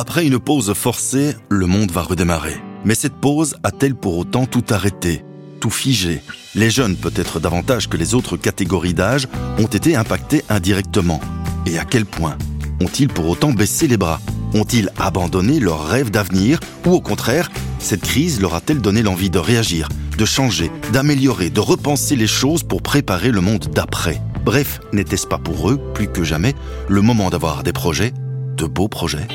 [0.00, 2.54] Après une pause forcée, le monde va redémarrer.
[2.84, 5.24] Mais cette pause a-t-elle pour autant tout arrêté,
[5.58, 6.22] tout figé?
[6.54, 9.26] Les jeunes, peut-être davantage que les autres catégories d'âge,
[9.58, 11.20] ont été impactés indirectement.
[11.66, 12.38] Et à quel point?
[12.80, 14.20] Ont-ils pour autant baissé les bras?
[14.54, 16.60] Ont-ils abandonné leurs rêves d'avenir?
[16.86, 21.58] Ou au contraire, cette crise leur a-t-elle donné l'envie de réagir, de changer, d'améliorer, de
[21.58, 24.22] repenser les choses pour préparer le monde d'après?
[24.44, 26.54] Bref, n'était-ce pas pour eux, plus que jamais,
[26.86, 28.12] le moment d'avoir des projets,
[28.56, 29.26] de beaux projets?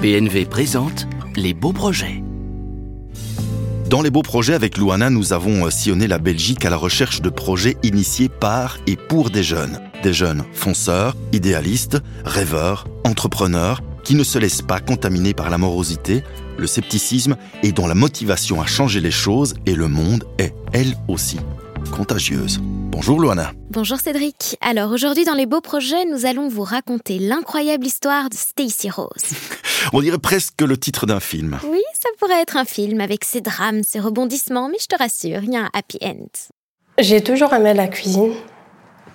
[0.00, 2.22] PNV présente les beaux projets.
[3.90, 7.20] Dans les beaux projets avec Louana, nous avons euh, sillonné la Belgique à la recherche
[7.20, 9.80] de projets initiés par et pour des jeunes.
[10.04, 16.22] Des jeunes fonceurs, idéalistes, rêveurs, entrepreneurs, qui ne se laissent pas contaminer par la morosité,
[16.58, 20.94] le scepticisme et dont la motivation à changer les choses et le monde est, elle
[21.08, 21.40] aussi,
[21.90, 22.60] contagieuse.
[22.62, 23.50] Bonjour Luana.
[23.70, 24.58] Bonjour Cédric.
[24.60, 29.08] Alors aujourd'hui dans les beaux projets, nous allons vous raconter l'incroyable histoire de Stacy Rose.
[29.92, 31.58] On dirait presque le titre d'un film.
[31.64, 35.42] Oui, ça pourrait être un film avec ses drames, ses rebondissements, mais je te rassure,
[35.42, 36.26] il y a un happy end.
[36.98, 38.32] J'ai toujours aimé la cuisine.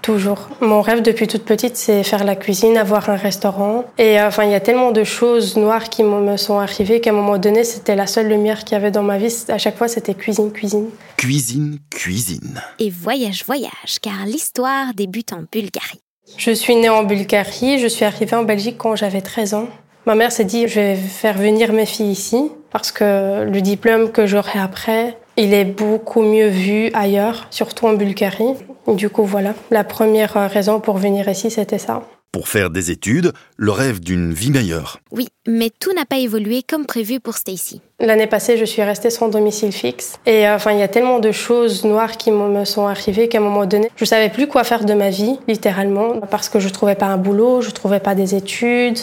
[0.02, 0.50] Toujours.
[0.60, 3.86] Mon rêve depuis toute petite, c'est faire la cuisine, avoir un restaurant.
[3.98, 7.12] Et euh, enfin, il y a tellement de choses noires qui me sont arrivées qu'à
[7.12, 9.34] un moment donné, c'était la seule lumière qu'il y avait dans ma vie.
[9.48, 10.90] À chaque fois, c'était cuisine, cuisine.
[11.16, 12.62] Cuisine, cuisine.
[12.80, 16.02] Et voyage, voyage, car l'histoire débute en Bulgarie.
[16.38, 19.70] Je suis née en Bulgarie, je suis arrivée en Belgique quand j'avais 13 ans.
[20.06, 24.12] Ma mère s'est dit, je vais faire venir mes filles ici parce que le diplôme
[24.12, 28.54] que j'aurai après, il est beaucoup mieux vu ailleurs, surtout en Bulgarie.
[28.88, 33.32] Du coup, voilà, la première raison pour venir ici, c'était ça pour faire des études,
[33.58, 35.00] le rêve d'une vie meilleure.
[35.12, 37.80] Oui, mais tout n'a pas évolué comme prévu pour Stacy.
[38.00, 40.16] L'année passée, je suis restée sans domicile fixe.
[40.26, 43.38] Et euh, enfin, il y a tellement de choses noires qui me sont arrivées qu'à
[43.38, 46.70] un moment donné, je savais plus quoi faire de ma vie, littéralement, parce que je
[46.70, 48.98] trouvais pas un boulot, je trouvais pas des études.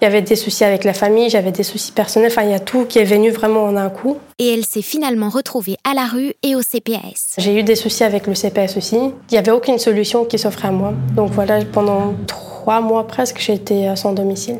[0.00, 2.32] Il y avait des soucis avec la famille, j'avais des soucis personnels.
[2.32, 4.18] Enfin, il y a tout qui est venu vraiment en un coup.
[4.40, 7.36] Et elle s'est finalement retrouvée à la rue et au CPS.
[7.38, 8.96] J'ai eu des soucis avec le CPS aussi.
[8.96, 10.92] Il n'y avait aucune solution qui s'offrait à moi.
[11.14, 14.58] Donc voilà, pendant trois trois mois presque, j'ai été sans domicile.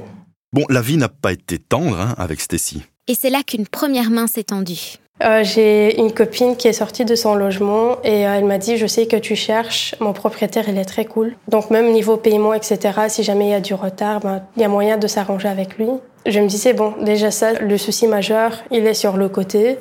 [0.52, 2.82] Bon, la vie n'a pas été tendre hein, avec Stacy.
[3.06, 4.96] Et c'est là qu'une première main s'est tendue.
[5.22, 8.76] Euh, j'ai une copine qui est sortie de son logement et euh, elle m'a dit
[8.76, 11.36] je sais que tu cherches, mon propriétaire il est très cool.
[11.46, 14.64] Donc même niveau paiement etc, si jamais il y a du retard, ben, il y
[14.64, 15.86] a moyen de s'arranger avec lui.
[16.26, 19.78] Je me disais bon déjà ça, le souci majeur il est sur le côté.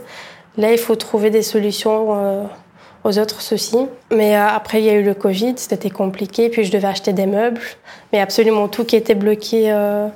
[0.57, 2.43] Là il faut trouver des solutions euh,
[3.03, 3.87] aux autres soucis.
[4.11, 7.13] Mais euh, après, il y a eu le Covid, c'était compliqué, puis je devais acheter
[7.13, 7.61] des meubles,
[8.11, 10.07] mais absolument tout qui était bloqué euh,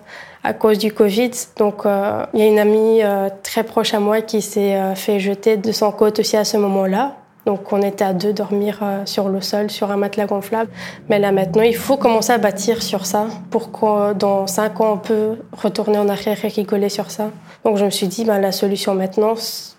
[0.44, 1.32] à cause du Covid.
[1.58, 3.02] Donc, euh, il y a une amie
[3.44, 7.16] très proche à moi qui s'est fait jeter de son côte aussi à ce moment-là.
[7.46, 10.70] Donc on était à deux dormir euh, sur le sol, sur un matelas gonflable.
[11.10, 14.94] Mais là maintenant, il faut commencer à bâtir sur ça pour que dans cinq ans,
[14.94, 17.30] on peut retourner en arrière et rigoler sur ça.
[17.66, 19.34] Donc je me suis dit, ben, la solution maintenant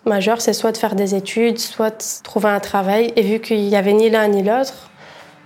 [0.04, 3.12] majeure, c'est soit de faire des études, soit de trouver un travail.
[3.14, 4.90] Et vu qu'il n'y avait ni l'un ni l'autre,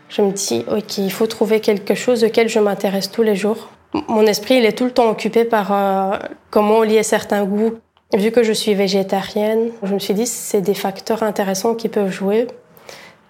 [0.09, 3.69] je me dis, ok, il faut trouver quelque chose auquel je m'intéresse tous les jours.
[4.09, 6.17] Mon esprit, il est tout le temps occupé par euh,
[6.51, 7.75] comment lier certains goûts
[8.17, 12.11] Vu que je suis végétarienne, je me suis dit c'est des facteurs intéressants qui peuvent
[12.11, 12.47] jouer.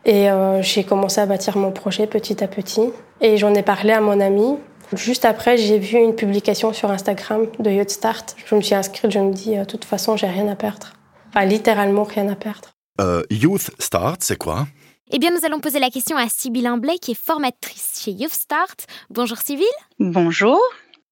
[0.04, 2.90] Et euh, j'ai commencé à bâtir mon projet petit à petit.
[3.20, 4.56] Et j'en ai parlé à mon ami.
[4.92, 8.34] Juste après, j'ai vu une publication sur Instagram de Youth Start.
[8.44, 10.92] Je me suis inscrite, je me dis, de toute façon, j'ai rien à perdre.
[11.28, 12.70] Enfin, littéralement rien à perdre.
[13.00, 14.66] Euh, Youth Start, c'est quoi?
[15.12, 18.32] Eh bien, nous allons poser la question à Sybille Imblay, qui est formatrice chez Youth
[18.32, 18.86] Start.
[19.10, 19.66] Bonjour Sybille.
[19.98, 20.60] Bonjour.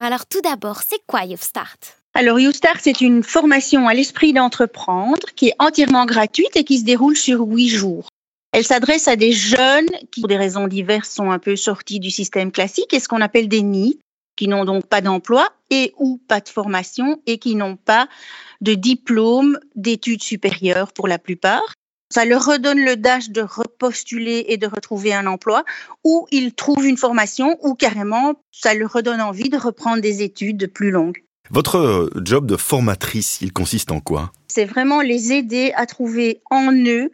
[0.00, 1.98] Alors, tout d'abord, c'est quoi Youth Start?
[2.14, 6.84] Alors, YouStart, c'est une formation à l'esprit d'entreprendre qui est entièrement gratuite et qui se
[6.84, 8.08] déroule sur huit jours.
[8.52, 12.10] Elle s'adresse à des jeunes qui, pour des raisons diverses, sont un peu sortis du
[12.10, 14.00] système classique et ce qu'on appelle des nids,
[14.36, 18.08] qui n'ont donc pas d'emploi et ou pas de formation et qui n'ont pas
[18.60, 21.74] de diplôme d'études supérieures pour la plupart.
[22.10, 25.64] Ça leur redonne le dash de repostuler et de retrouver un emploi,
[26.04, 30.72] ou ils trouvent une formation, ou carrément, ça leur redonne envie de reprendre des études
[30.72, 31.22] plus longues.
[31.50, 34.32] Votre euh, job de formatrice, il consiste en quoi?
[34.48, 37.10] C'est vraiment les aider à trouver en eux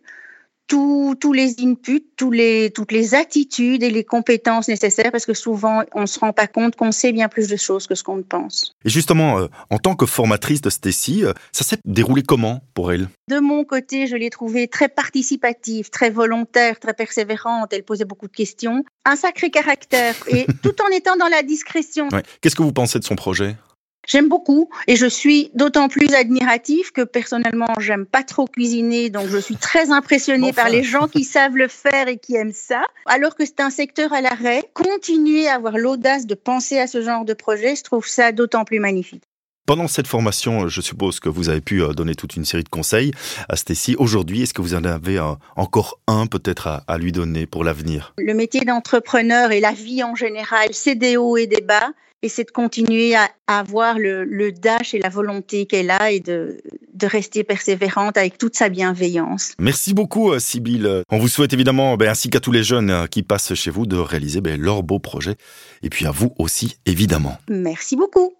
[0.67, 5.83] tous, les inputs, tous les, toutes les attitudes et les compétences nécessaires parce que souvent
[5.95, 8.23] on ne se rend pas compte qu'on sait bien plus de choses que ce qu'on
[8.23, 8.75] pense.
[8.85, 12.93] Et justement, euh, en tant que formatrice de Stacy, euh, ça s'est déroulé comment pour
[12.93, 13.09] elle?
[13.29, 17.73] De mon côté, je l'ai trouvée très participative, très volontaire, très persévérante.
[17.73, 18.85] Elle posait beaucoup de questions.
[19.05, 22.09] Un sacré caractère et tout en étant dans la discrétion.
[22.41, 23.57] Qu'est-ce que vous pensez de son projet?
[24.07, 29.29] J'aime beaucoup et je suis d'autant plus admirative que personnellement, j'aime pas trop cuisiner, donc
[29.29, 32.83] je suis très impressionnée par les gens qui savent le faire et qui aiment ça.
[33.07, 37.03] Alors que c'est un secteur à l'arrêt, continuer à avoir l'audace de penser à ce
[37.03, 39.25] genre de projet, je trouve ça d'autant plus magnifique.
[39.67, 42.69] Pendant cette formation, je suppose que vous avez pu euh, donner toute une série de
[42.69, 43.13] conseils
[43.49, 43.97] à Stécie.
[43.99, 48.13] Aujourd'hui, est-ce que vous en avez euh, encore un peut-être à, lui donner pour l'avenir?
[48.19, 51.93] Le métier d'entrepreneur et la vie en général, c'est des hauts et des bas.
[52.23, 56.59] Et c'est de continuer à, avoir le, dash et la volonté qu'elle a et de,
[57.03, 59.53] rester persévérante avec toute sa bienveillance.
[59.59, 61.05] Merci beaucoup, euh, Sybille.
[61.11, 63.97] On vous souhaite évidemment, ben, ainsi qu'à tous les jeunes qui passent chez vous, de
[63.97, 65.37] réaliser ben, leurs beaux projets.
[65.83, 67.39] Et puis à vous aussi, évidemment.
[67.49, 68.35] Merci beaucoup.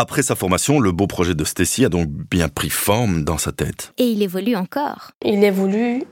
[0.00, 3.52] Après sa formation, le beau projet de Stacy a donc bien pris forme dans sa
[3.52, 3.92] tête.
[3.98, 5.10] Et il évolue encore.
[5.22, 6.04] Il évolue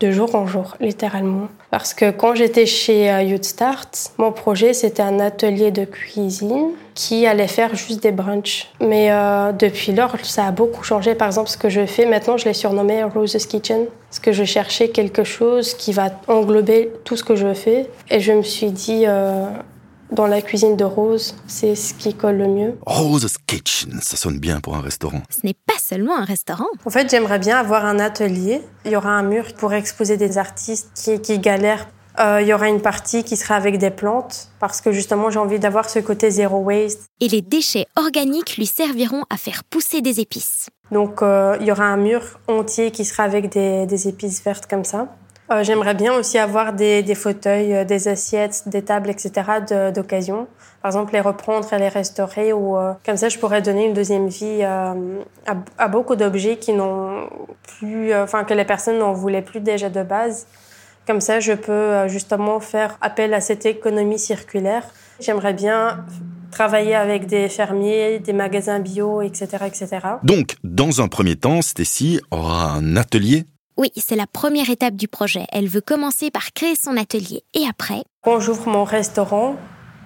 [0.00, 1.46] de jour en jour, littéralement.
[1.70, 6.70] Parce que quand j'étais chez euh, Youth Start, mon projet c'était un atelier de cuisine
[6.96, 8.66] qui allait faire juste des brunchs.
[8.80, 11.14] Mais euh, depuis lors, ça a beaucoup changé.
[11.14, 13.84] Par exemple, ce que je fais maintenant, je l'ai surnommé Rose's Kitchen.
[14.10, 17.88] Parce que je cherchais quelque chose qui va englober tout ce que je fais.
[18.10, 19.46] Et je me suis dit, euh,
[20.10, 22.78] dans la cuisine de Rose, c'est ce qui colle le mieux.
[22.86, 25.22] Rose's Kitchen, ça sonne bien pour un restaurant.
[25.30, 26.66] Ce n'est pas seulement un restaurant.
[26.84, 28.62] En fait, j'aimerais bien avoir un atelier.
[28.84, 31.88] Il y aura un mur pour exposer des artistes qui, qui galèrent.
[32.18, 35.38] Euh, il y aura une partie qui sera avec des plantes parce que justement j'ai
[35.38, 37.02] envie d'avoir ce côté zéro waste.
[37.20, 40.70] Et les déchets organiques lui serviront à faire pousser des épices.
[40.90, 44.66] Donc euh, il y aura un mur entier qui sera avec des, des épices vertes
[44.66, 45.08] comme ça.
[45.50, 49.30] Euh, j'aimerais bien aussi avoir des, des fauteuils, euh, des assiettes, des tables, etc.
[49.94, 50.48] d'occasion.
[50.82, 53.94] Par exemple, les reprendre et les restaurer ou euh, comme ça, je pourrais donner une
[53.94, 54.94] deuxième vie à,
[55.78, 57.28] à, beaucoup d'objets qui n'ont
[57.78, 60.46] plus, enfin que les personnes n'en voulaient plus déjà de base.
[61.06, 64.82] Comme ça, je peux justement faire appel à cette économie circulaire.
[65.20, 66.04] J'aimerais bien
[66.50, 69.88] travailler avec des fermiers, des magasins bio, etc., etc.
[70.24, 73.44] Donc, dans un premier temps, Stécie aura un atelier
[73.76, 75.44] oui, c'est la première étape du projet.
[75.52, 77.42] Elle veut commencer par créer son atelier.
[77.54, 78.04] Et après?
[78.22, 79.56] Quand j'ouvre mon restaurant,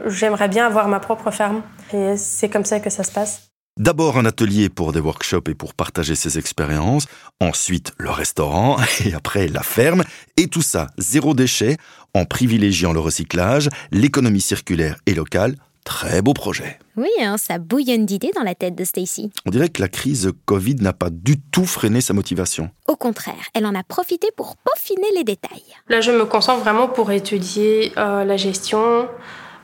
[0.07, 1.63] j'aimerais bien avoir ma propre ferme.
[1.93, 3.51] Et c'est comme ça que ça se passe.
[3.79, 7.07] D'abord un atelier pour des workshops et pour partager ses expériences,
[7.41, 10.03] ensuite le restaurant et après la ferme,
[10.37, 11.77] et tout ça zéro déchet
[12.13, 15.55] en privilégiant le recyclage, l'économie circulaire et locale,
[15.91, 16.79] Très beau projet.
[16.97, 19.33] Oui, hein, ça bouillonne d'idées dans la tête de Stacy.
[19.45, 22.71] On dirait que la crise Covid n'a pas du tout freiné sa motivation.
[22.87, 25.65] Au contraire, elle en a profité pour peaufiner les détails.
[25.89, 29.09] Là, je me concentre vraiment pour étudier euh, la gestion.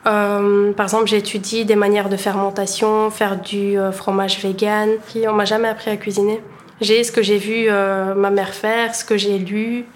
[0.06, 4.90] Euh, par exemple, j'étudie des manières de fermentation, faire du euh, fromage vegan.
[5.08, 6.42] Qui, on m'a jamais appris à cuisiner.
[6.80, 9.86] J'ai ce que j'ai vu ma mère faire, ce que j'ai lu,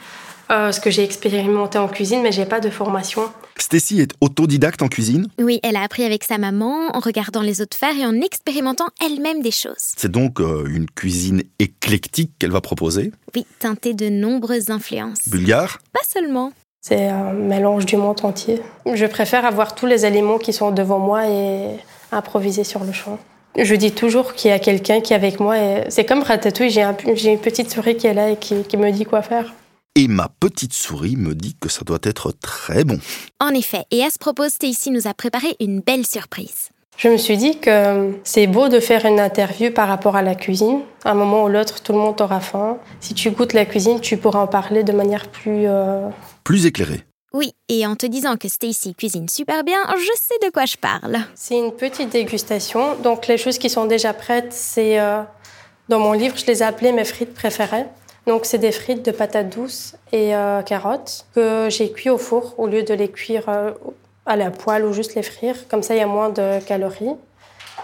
[0.51, 3.23] ce que j'ai expérimenté en cuisine, mais j'ai pas de formation.
[3.57, 7.61] Stacy est autodidacte en cuisine Oui, elle a appris avec sa maman, en regardant les
[7.61, 9.93] autres faire et en expérimentant elle-même des choses.
[9.97, 15.29] C'est donc euh, une cuisine éclectique qu'elle va proposer Oui, teintée de nombreuses influences.
[15.29, 16.53] Bulgare Pas seulement.
[16.81, 18.61] C'est un mélange du monde entier.
[18.93, 21.77] Je préfère avoir tous les aliments qui sont devant moi et
[22.11, 23.19] improviser sur le champ.
[23.59, 25.57] Je dis toujours qu'il y a quelqu'un qui est avec moi.
[25.91, 29.21] C'est comme Ratatouille, j'ai une petite souris qui est là et qui me dit quoi
[29.21, 29.53] faire.
[29.97, 33.01] Et ma petite souris me dit que ça doit être très bon.
[33.41, 36.69] En effet, et à ce propos, Stacy nous a préparé une belle surprise.
[36.97, 40.37] Je me suis dit que c'est beau de faire une interview par rapport à la
[40.37, 40.83] cuisine.
[41.05, 42.79] À un moment ou l'autre, tout le monde aura faim.
[43.01, 45.67] Si tu goûtes la cuisine, tu pourras en parler de manière plus...
[45.67, 46.09] Euh,
[46.45, 47.03] plus éclairée.
[47.33, 50.77] Oui, et en te disant que Stacy cuisine super bien, je sais de quoi je
[50.77, 51.19] parle.
[51.35, 52.95] C'est une petite dégustation.
[53.03, 55.01] Donc les choses qui sont déjà prêtes, c'est...
[55.01, 55.23] Euh,
[55.89, 57.87] dans mon livre, je les ai appelées mes frites préférées.
[58.27, 62.55] Donc c'est des frites de patates douces et euh, carottes que j'ai cuit au four
[62.59, 63.73] au lieu de les cuire euh,
[64.27, 65.57] à la poêle ou juste les frire.
[65.69, 67.17] Comme ça, il y a moins de calories.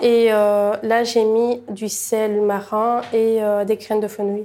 [0.02, 4.44] Et euh, là, j'ai mis du sel marin et des graines de fenouil.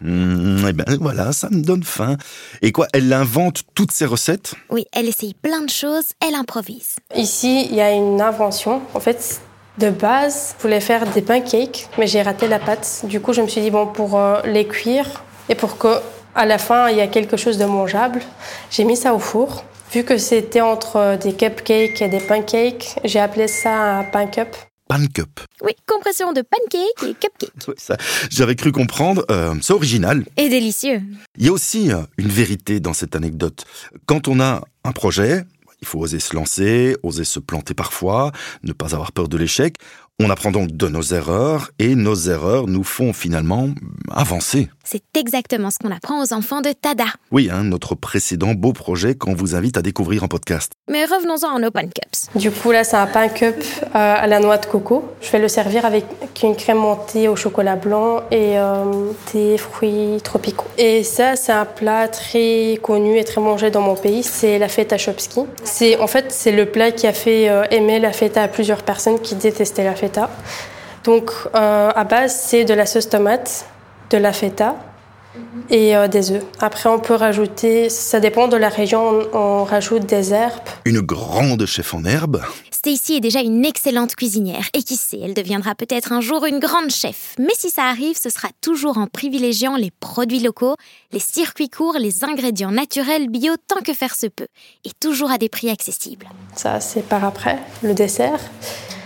[0.00, 2.16] Mmh, eh ben voilà, ça me donne faim.
[2.60, 4.54] Et quoi, elle invente toutes ces recettes?
[4.70, 6.96] Oui, elle essaye plein de choses, elle improvise.
[7.14, 8.80] Ici, il y a une invention.
[8.94, 9.40] En fait,
[9.78, 13.02] de base, je voulais faire des pancakes, mais j'ai raté la pâte.
[13.04, 16.88] Du coup, je me suis dit, bon, pour les cuire, et pour qu'à la fin,
[16.88, 18.22] il y ait quelque chose de mangeable,
[18.70, 19.66] j'ai mis ça au four.
[19.92, 24.56] Vu que c'était entre des cupcakes et des pancakes, j'ai appelé ça un pancup.
[24.88, 25.40] Pancup.
[25.62, 27.98] Oui, compression de pancake et cupcake.
[28.30, 29.26] J'avais cru comprendre.
[29.30, 30.24] Euh, c'est original.
[30.38, 31.02] Et délicieux.
[31.36, 33.66] Il y a aussi euh, une vérité dans cette anecdote.
[34.06, 35.44] Quand on a un projet,
[35.82, 38.32] il faut oser se lancer, oser se planter parfois,
[38.62, 39.76] ne pas avoir peur de l'échec.
[40.24, 43.70] On apprend donc de nos erreurs et nos erreurs nous font finalement
[44.08, 44.68] avancer.
[44.84, 47.06] C'est exactement ce qu'on apprend aux enfants de Tada.
[47.30, 50.72] Oui, hein, notre précédent beau projet qu'on vous invite à découvrir en podcast.
[50.88, 52.28] Mais revenons-en en Open Cups.
[52.34, 55.08] Du coup, là, c'est un pain cup euh, à la noix de coco.
[55.20, 56.04] Je vais le servir avec
[56.42, 58.84] une crème montée au chocolat blanc et euh,
[59.32, 60.66] des fruits tropicaux.
[60.78, 64.22] Et ça, c'est un plat très connu et très mangé dans mon pays.
[64.22, 65.40] C'est la feta chopski.
[65.62, 68.82] C'est en fait c'est le plat qui a fait euh, aimer la feta à plusieurs
[68.82, 70.30] personnes qui détestaient la feta.
[71.04, 73.66] Donc, à base, c'est de la sauce tomate,
[74.10, 74.76] de la feta
[75.70, 76.44] et euh, des œufs.
[76.60, 80.68] Après, on peut rajouter, ça dépend de la région, on, rajoute des herbes.
[80.84, 82.42] Une grande chef en herbe.
[82.70, 86.58] Stacy est déjà une excellente cuisinière et qui sait, elle deviendra peut-être un jour une
[86.58, 87.36] grande chef.
[87.38, 90.74] Mais si ça arrive, ce sera toujours en privilégiant les produits locaux,
[91.12, 94.48] les circuits courts, les ingrédients naturels bio tant que faire se peut
[94.84, 96.28] et toujours à des prix accessibles.
[96.56, 98.40] Ça, c'est par après, le dessert.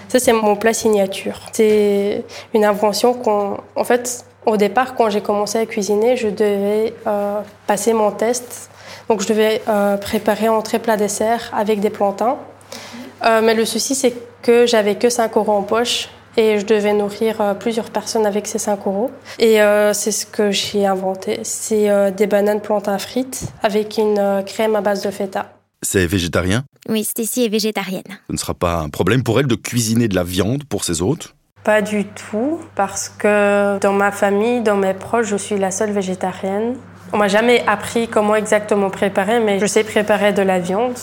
[0.08, 1.40] Ça, c'est mon plat signature.
[1.52, 6.94] C'est une invention qu'on, en fait, au départ, quand j'ai commencé à cuisiner, je devais
[7.06, 8.70] euh, passer mon test.
[9.08, 12.36] Donc, je devais euh, préparer entrée plat dessert avec des plantains.
[13.24, 16.92] Euh, mais le souci, c'est que j'avais que 5 euros en poche et je devais
[16.92, 19.10] nourrir plusieurs personnes avec ces 5 euros.
[19.38, 19.58] Et
[19.94, 21.40] c'est ce que j'ai inventé.
[21.44, 25.55] C'est des bananes plantains frites avec une crème à base de feta.
[25.88, 28.02] C'est végétarien Oui, Stécie est végétarienne.
[28.26, 31.00] Ce ne sera pas un problème pour elle de cuisiner de la viande pour ses
[31.00, 35.72] hôtes pas du tout, parce que dans ma famille, dans mes proches, je suis la
[35.72, 36.76] seule végétarienne.
[37.12, 40.94] On m'a jamais appris comment exactement préparer, mais je sais préparer de la viande.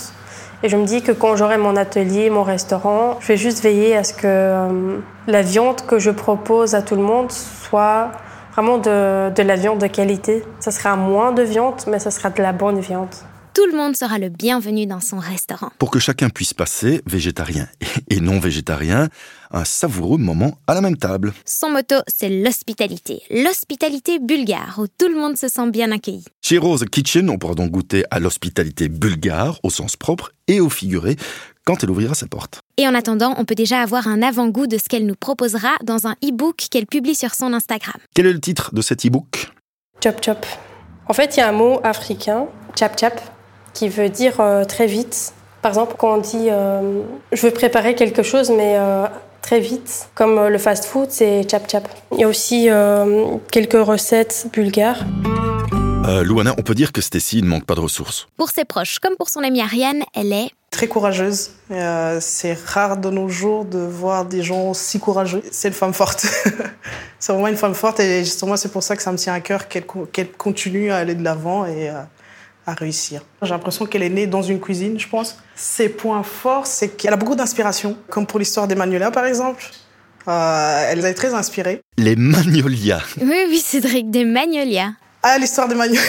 [0.63, 3.97] Et je me dis que quand j'aurai mon atelier, mon restaurant, je vais juste veiller
[3.97, 8.13] à ce que euh, la viande que je propose à tout le monde soit
[8.53, 10.45] vraiment de, de la viande de qualité.
[10.61, 13.13] Ça sera moins de viande, mais ça sera de la bonne viande
[13.53, 15.71] tout le monde sera le bienvenu dans son restaurant.
[15.77, 17.67] Pour que chacun puisse passer, végétarien
[18.09, 19.09] et non végétarien,
[19.51, 21.33] un savoureux moment à la même table.
[21.45, 23.21] Son motto, c'est l'hospitalité.
[23.29, 26.25] L'hospitalité bulgare, où tout le monde se sent bien accueilli.
[26.41, 30.69] Chez Rose Kitchen, on pourra donc goûter à l'hospitalité bulgare, au sens propre et au
[30.69, 31.15] figuré,
[31.63, 32.61] quand elle ouvrira sa porte.
[32.77, 36.07] Et en attendant, on peut déjà avoir un avant-goût de ce qu'elle nous proposera dans
[36.07, 37.95] un e-book qu'elle publie sur son Instagram.
[38.15, 39.51] Quel est le titre de cet e-book?
[40.03, 40.45] Chop chop.
[41.07, 43.21] En fait, il y a un mot africain, chap chap,
[43.73, 45.33] qui veut dire euh, très vite.
[45.61, 47.01] Par exemple, quand on dit euh,
[47.31, 49.05] je veux préparer quelque chose, mais euh,
[49.41, 51.87] très vite, comme le fast-food, c'est chap chap.
[52.11, 52.67] Il y a aussi
[53.51, 55.03] quelques recettes bulgares.
[56.23, 58.27] Louana, on peut dire que Stacy ne manque pas de ressources.
[58.35, 61.51] Pour ses proches, comme pour son amie Ariane, elle est très courageuse.
[62.19, 65.41] c'est rare de nos jours de voir des gens si courageux.
[65.49, 66.25] C'est une femme forte.
[67.19, 69.39] c'est vraiment une femme forte et justement c'est pour ça que ça me tient à
[69.39, 71.89] cœur qu'elle continue à aller de l'avant et
[72.65, 73.21] à réussir.
[73.41, 75.37] J'ai l'impression qu'elle est née dans une cuisine, je pense.
[75.55, 79.63] Ses points forts, c'est qu'elle a beaucoup d'inspiration, comme pour l'histoire des Magnolias, par exemple.
[80.27, 81.81] Euh, elle est très inspirée.
[81.97, 83.03] Les Magnolias.
[83.21, 84.91] Oui, oui, Cédric, des Magnolias.
[85.21, 86.01] Ah, l'histoire des Magnolias.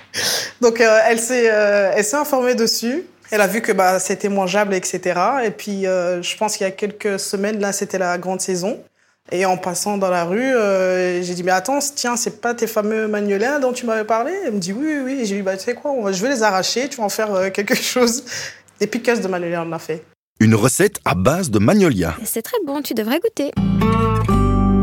[0.60, 3.04] Donc, euh, elle s'est euh, elle s'est informée dessus.
[3.30, 5.20] Elle a vu que bah, c'était mangeable, etc.
[5.44, 8.78] Et puis, je pense qu'il y a quelques semaines, là, c'était la grande saison.
[9.32, 12.68] Et en passant dans la rue, euh, j'ai dit, mais attends, tiens, c'est pas tes
[12.68, 14.32] fameux magnolins dont tu m'avais parlé?
[14.44, 15.26] Elle me dit, oui, oui, oui.
[15.26, 17.50] J'ai dit, bah, tu sais quoi, je vais les arracher, tu vas en faire euh,
[17.50, 18.24] quelque chose.
[18.78, 20.04] Des piqueuses de magnolias, on a fait.
[20.38, 22.14] Une recette à base de magnolia.
[22.24, 23.52] C'est très bon, tu devrais goûter.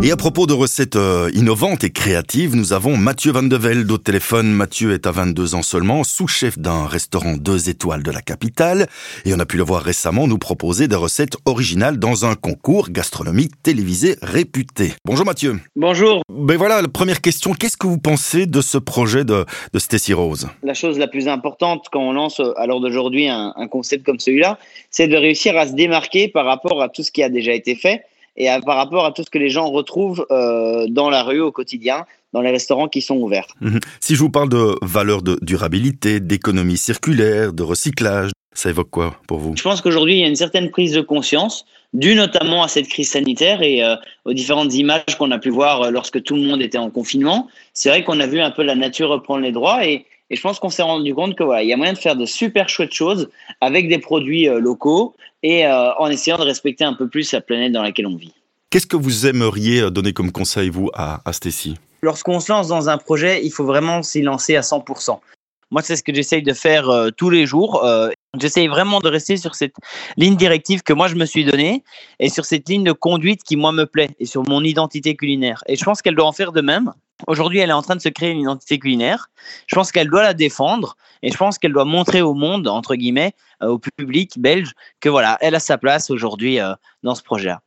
[0.06, 3.90] Et à propos de recettes euh, innovantes et créatives, nous avons Mathieu Van de Velde
[3.90, 4.52] au téléphone.
[4.52, 8.88] Mathieu est à 22 ans seulement, sous-chef d'un restaurant deux étoiles de la capitale.
[9.24, 12.90] Et on a pu le voir récemment nous proposer des recettes originales dans un concours
[12.90, 14.92] gastronomique télévisé réputé.
[15.06, 15.58] Bonjour Mathieu.
[15.78, 16.22] Bonjour.
[16.28, 17.54] Ben voilà, la première question.
[17.54, 20.50] Qu'est-ce que vous pensez de ce projet de, de Stacy Rose?
[20.64, 24.20] La chose la plus importante quand on lance à l'heure d'aujourd'hui un, un concept comme
[24.20, 24.60] celui-là,
[24.92, 27.76] c'est de réussir à se démarquer par rapport à tout ce qui a déjà été
[27.76, 28.04] fait
[28.36, 31.52] et par rapport à tout ce que les gens retrouvent euh, dans la rue au
[31.52, 33.48] quotidien, dans les restaurants qui sont ouverts.
[33.62, 33.80] Mhm.
[34.00, 39.16] Si je vous parle de valeur de durabilité, d'économie circulaire, de recyclage, ça évoque quoi
[39.28, 39.54] pour vous?
[39.56, 42.88] Je pense qu'aujourd'hui, il y a une certaine prise de conscience, due notamment à cette
[42.88, 46.42] crise sanitaire et euh, aux différentes images qu'on a pu voir euh, lorsque tout le
[46.42, 47.48] monde était en confinement.
[47.74, 50.42] C'est vrai qu'on a vu un peu la nature reprendre les droits et, et je
[50.42, 52.68] pense qu'on s'est rendu compte que voilà, il y a moyen de faire de super
[52.68, 53.30] chouettes choses
[53.62, 57.74] avec des produits locaux, et euh, en essayant de respecter un peu plus la planète
[57.74, 58.34] dans laquelle on vit.
[58.70, 61.76] Qu'est-ce que vous aimeriez euh, donner comme conseil, vous, à, à Stacy?
[62.02, 65.20] Lorsqu'on se lance dans un projet, il faut vraiment s'y lancer à 100%.
[65.74, 67.84] Moi, c'est ce que j'essaye de faire euh, tous les jours.
[68.40, 69.76] j'essaye vraiment de rester sur cette
[70.18, 71.84] ligne directive que moi, je me suis donnée
[72.20, 75.64] et sur cette ligne de conduite qui, moi, me plaît et sur mon identité culinaire.
[75.68, 76.94] Et je pense qu'elle doit en faire de même.
[77.28, 79.30] Aujourd'hui, elle est en train de se créer une identité culinaire.
[79.68, 82.96] Je pense qu'elle doit la défendre et je pense qu'elle doit montrer au monde, entre
[82.96, 87.24] guillemets, euh, au public belge, que voilà, elle a sa place aujourd'hui euh, dans ce
[87.24, 87.62] projet-là.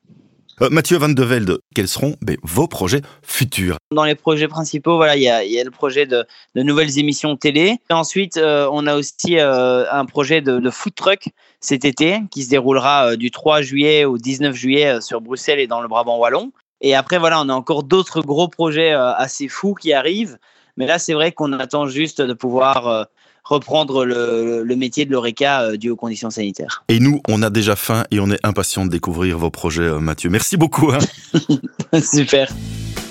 [0.63, 3.77] Euh, Mathieu Van de Velde, quels seront ben, vos projets futurs?
[3.91, 7.77] Dans les projets principaux, voilà, il y a, le projet de, nouvelles émissions télé.
[7.91, 11.29] Ensuite, euh, on a aussi euh, un projet de, de, food truck
[11.61, 15.83] cet été qui se déroulera du 3 juillet au 19 juillet sur Bruxelles et dans
[15.83, 16.53] le Brabant wallon.
[16.81, 20.39] Et après, voilà, on a encore d'autres gros projets assez fous qui arrivent.
[20.79, 23.09] Mais là, c'est vrai qu'on attend juste de pouvoir
[23.49, 26.85] reprendre le, le, métier de l'ORECA euh, dû aux conditions sanitaires.
[26.89, 30.01] Et nous, on a déjà faim et on est impatient de découvrir vos projets, euh,
[30.01, 30.31] Mathieu.
[30.31, 30.91] Merci beaucoup.
[30.93, 32.01] Hein.
[32.01, 32.53] Super.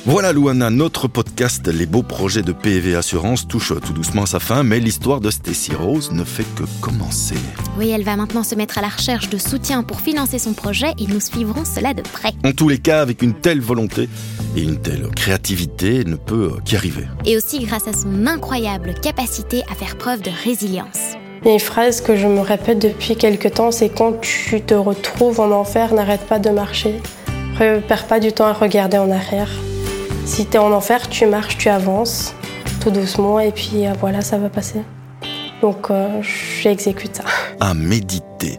[0.07, 4.39] Voilà Louana, notre podcast Les beaux projets de PV Assurance touche tout doucement à sa
[4.39, 7.33] fin, mais l'histoire de Stacy Rose ne fait que commencer.
[7.79, 10.93] Oui, elle va maintenant se mettre à la recherche de soutien pour financer son projet
[10.99, 12.33] et nous suivrons cela de près.
[12.45, 14.07] En tous les cas, avec une telle volonté
[14.55, 17.07] et une telle créativité, ne peut qu'y arriver.
[17.25, 21.15] Et aussi grâce à son incroyable capacité à faire preuve de résilience.
[21.41, 24.61] Il y a une phrase que je me répète depuis quelques temps, c'est quand tu
[24.61, 27.01] te retrouves en enfer, n'arrête pas de marcher.
[27.59, 29.49] Ne perds pas du temps à regarder en arrière.
[30.25, 32.33] Si tu es en enfer, tu marches, tu avances
[32.81, 34.81] tout doucement et puis euh, voilà, ça va passer.
[35.61, 37.23] Donc euh, j'exécute ça.
[37.59, 38.57] À méditer.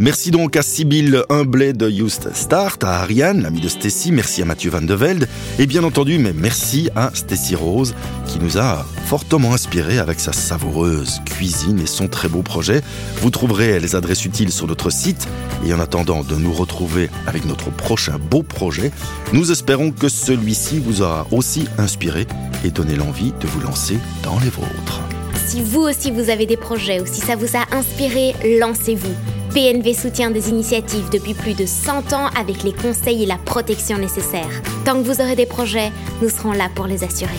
[0.00, 4.44] Merci donc à Sibylle Humblet de Just Start, à Ariane, l'ami de Stacy, merci à
[4.44, 5.26] Mathieu Van de Velde,
[5.58, 7.96] et bien entendu, mais merci à Stacy Rose,
[8.28, 12.80] qui nous a fortement inspiré avec sa savoureuse cuisine et son très beau projet.
[13.22, 15.26] Vous trouverez les adresses utiles sur notre site,
[15.66, 18.92] et en attendant de nous retrouver avec notre prochain beau projet,
[19.32, 22.28] nous espérons que celui-ci vous aura aussi inspiré
[22.64, 25.00] et donné l'envie de vous lancer dans les vôtres.
[25.48, 29.37] Si vous aussi vous avez des projets ou si ça vous a inspiré, lancez-vous.
[29.58, 33.98] PNV soutient des initiatives depuis plus de 100 ans avec les conseils et la protection
[33.98, 34.62] nécessaires.
[34.84, 35.90] Tant que vous aurez des projets,
[36.22, 37.34] nous serons là pour les assurer.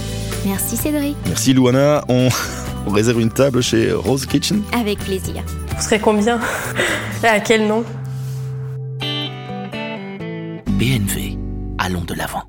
[0.46, 1.16] Merci Cédric.
[1.28, 2.04] Merci Louana.
[2.10, 2.28] On,
[2.88, 5.46] on réserve une table chez Rose Kitchen Avec plaisir.
[5.78, 6.42] Vous serez combien?
[7.24, 7.86] Et à quel nom?
[10.78, 11.38] PNV.
[11.78, 12.49] Allons de l'avant.